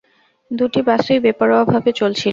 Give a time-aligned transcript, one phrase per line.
[0.51, 2.29] দুটি বাসই বেপরোয়াভাবে চলছিল।